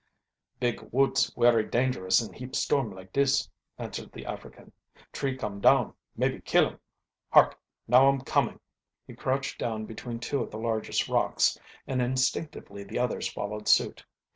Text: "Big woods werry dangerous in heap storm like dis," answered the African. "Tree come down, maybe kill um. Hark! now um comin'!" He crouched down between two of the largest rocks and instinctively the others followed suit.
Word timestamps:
"Big 0.59 0.81
woods 0.91 1.31
werry 1.37 1.63
dangerous 1.63 2.19
in 2.23 2.33
heap 2.33 2.55
storm 2.55 2.89
like 2.91 3.13
dis," 3.13 3.47
answered 3.77 4.11
the 4.11 4.25
African. 4.25 4.71
"Tree 5.13 5.37
come 5.37 5.61
down, 5.61 5.93
maybe 6.17 6.41
kill 6.41 6.65
um. 6.69 6.79
Hark! 7.29 7.59
now 7.87 8.07
um 8.09 8.21
comin'!" 8.21 8.59
He 9.05 9.13
crouched 9.13 9.59
down 9.59 9.85
between 9.85 10.17
two 10.19 10.41
of 10.41 10.49
the 10.49 10.57
largest 10.57 11.07
rocks 11.07 11.55
and 11.85 12.01
instinctively 12.01 12.83
the 12.83 12.97
others 12.97 13.27
followed 13.31 13.67
suit. 13.67 14.03